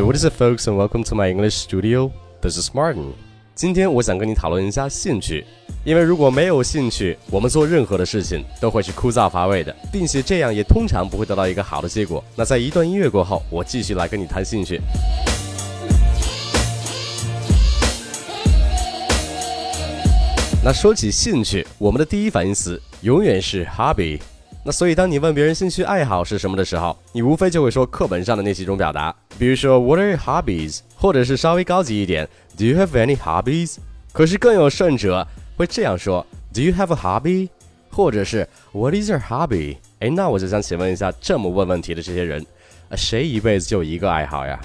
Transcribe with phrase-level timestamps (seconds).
[0.00, 2.10] Hey, what is it, folks, and welcome to my English studio.
[2.40, 3.12] This is Martin.
[3.54, 5.44] 今天我想跟你讨论一下兴趣，
[5.84, 12.24] 因为如果没有兴趣，我们做任何的事情都会是枯燥乏味的，并且这样也通常不会得到一个好的结果。
[12.34, 14.80] 那在一段音乐过后，我继续来跟你谈兴趣。
[20.64, 24.18] 那说起兴趣，我们的第一反应词永远是 hobby。
[24.62, 30.80] 那所以，当你问别人兴趣爱好是什么的时候，你无非就会说课本上的那几种表达，比如说 What are your hobbies？
[30.94, 33.78] 或者是稍微高级一点，Do you have any hobbies？
[34.12, 35.26] 可是更有甚者
[35.56, 37.48] 会这样说，Do you have a hobby？
[37.88, 39.78] 或者是 What is your hobby？
[40.00, 42.44] 哎，那我就想请问一下，这么问问题的这些人，
[42.94, 44.60] 谁一辈子就一个爱好呀？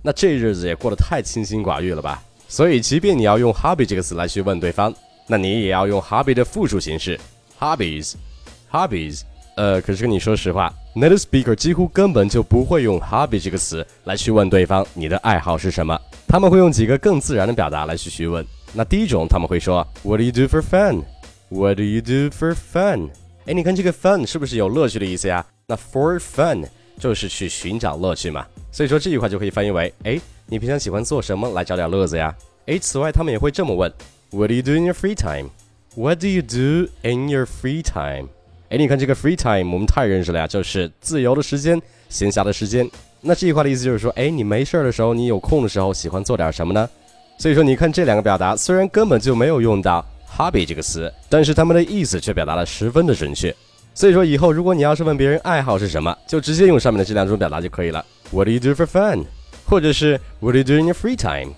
[0.00, 2.22] 那这日子也过得太清心寡欲了吧？
[2.46, 4.94] 所以，即便你要用 hobby 这个词来去问对方，
[5.26, 7.18] 那你也要用 hobby 的复数形式
[7.58, 9.22] ，hobbies，hobbies。
[9.56, 18.44] 呃，可是跟你说实话，native speaker 几乎根本就不会用 hobby 这个词来去问对方你的爱好是什么，他们会用几个更自然的表达来去询问。
[18.72, 23.10] 那第一种，他们会说 What do you do for fun？What do you do for fun？
[23.46, 25.44] 哎，你看这个 fun 是不是有乐趣的意思呀？
[25.66, 26.66] 那 for fun
[26.98, 28.46] 就是去寻找乐趣嘛。
[28.70, 32.34] 所以说这句话就可以翻译为，哎，你平常喜欢做什么来找点乐子呀？
[32.66, 33.92] 哎，此外他们也会这么问
[34.30, 38.28] ，What do you do in your free time？What do you do in your free time？
[38.70, 42.88] 哎，你看这个 free time，我们太认识了呀，就是自由的时间、闲暇的时间。
[43.20, 46.88] 那这句话的意思就是说，哎，你没事儿的时候，你有空的时候，喜欢做点什么呢？
[47.36, 53.52] 所以说，你看这两个表达，虽然根本就没有用到 hobby 这个词，但是他们的意思却表达的十分的准确。
[53.92, 58.06] 所以说，以后如果你要是问别人爱好是什么，就直接用上面的这两种表达就可以了。
[58.30, 59.24] What do you do for fun？
[59.66, 61.54] 或者是 What do you do in your free time？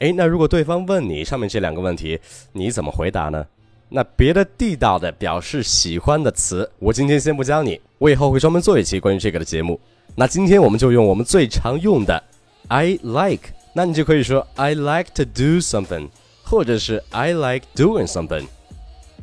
[0.00, 2.20] 哎，那如果对方问你上面这两个问题，
[2.52, 3.46] 你怎么回答呢？
[3.88, 9.80] 那别的地道的表示喜欢的词，我今天先不教你，我以后会专门做一期关于这个的节目。
[10.16, 12.20] 那今天我们就用我们最常用的
[12.66, 16.08] I like，那你就可以说 I like to do something，
[16.42, 18.46] 或者是 I like doing something。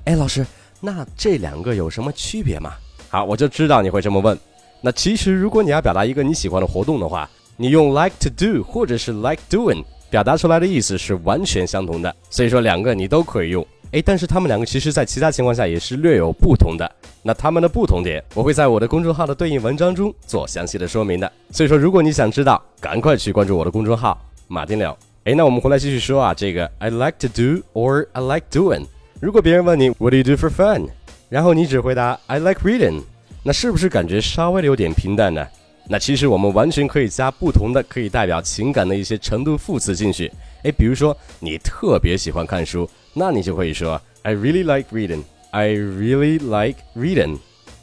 [0.06, 0.46] 哎，老师，
[0.80, 2.72] 那这两个有什么区别吗？
[3.10, 4.38] 好，我就知道你会这么问。
[4.80, 12.16] 那其实如果你要表达一个你喜欢的活动的话，你用 like to do 或者是 like doing，表达出来的意思是完全相同的。
[12.30, 13.66] 所以说两个你都可以用。
[13.94, 16.92] 哎，但是他们两个其实，在其他情况下也是略有不同的。
[17.22, 21.32] 那他们的不同点，我会在我的公众号的对应文章中做详细的说明的。
[21.52, 24.98] 所以说，如果你想知道，赶快去关注我的公众号马丁柳。
[25.26, 28.88] 哎，那我们回来继续说啊，这个 I like to do or I like doing。
[29.22, 30.88] 如果别人问你 What do you do for fun？
[31.30, 33.04] 然后你只回答 I like reading，
[33.44, 35.48] 那是不是感觉稍微的有点平淡呢？
[35.88, 40.32] 那其实我们完全可以加不同的可以代表情感的一些程度副词进去。
[40.64, 42.90] 哎，比如说你特别喜欢看书。
[43.14, 45.24] 那你就可以说 I really like reading.
[45.52, 47.38] I really like reading.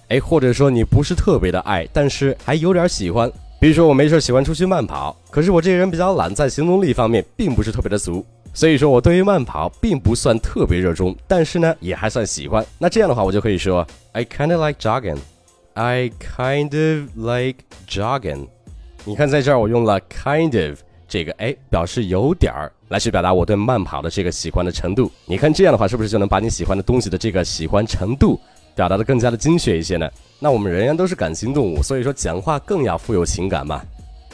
[0.09, 3.31] 哎，或者说你不是特别的爱，但是还有点喜欢。
[3.61, 8.25] 比如说我没事喜欢出去慢跑，可是我这个人比较懒，在行动力方面并不是特别的足，
[8.55, 12.67] 所以说我对于慢跑并不算特别热衷，但是呢也还算喜欢。
[12.79, 15.19] 那这样的话，我就可以说 I kind of like jogging.
[15.75, 18.49] I kind of like jogging.
[19.05, 22.73] 你看在这儿我用了 kind of 这个哎表示有点儿。
[22.89, 28.37] 来去表达我对慢跑的这个喜欢的程度，你看这样的话是不是就能把你喜欢的东西的这个喜欢程度
[28.75, 30.11] 表达的更加的精确一些呢？
[30.41, 33.81] 那我们人人都是感情动物，所以说讲话更要富有情感嘛。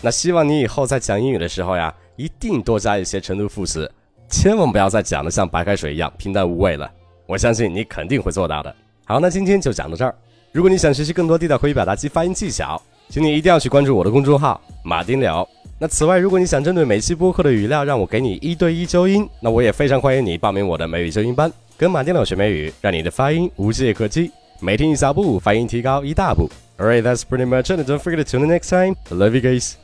[0.00, 3.90] 那希望你以后在讲英语的时候呀，一定多加一些程度副词，
[4.30, 6.90] 千万不要再讲的像白开水一样平淡无味了。
[7.26, 8.74] 我相信你肯定会做到的。
[9.04, 10.14] 好，那今天就讲到这儿。
[10.50, 15.46] 如果你想学习更多地道口语表达及发音技巧，请你一定要去关注我的公众号马丁了。
[15.78, 26.48] 那此外，如果你想针对每期播客的语料让我给你一对一纠音，那我也非常欢迎你报名我的美语纠音班，跟马丁柳学美语，让你的发音无懈可击，每天一小步，发音提高一大步。
[26.78, 27.86] Alright, that's pretty much it.
[27.86, 28.96] Don't forget to tune in next time.
[29.10, 29.74] I love you guys.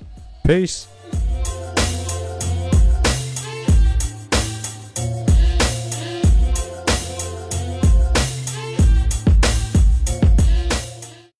[0.44, 0.84] Peace.